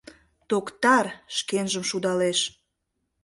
Токтар!— 0.49 1.05
шкенжым 1.37 1.83
шудалеш. 1.89 2.39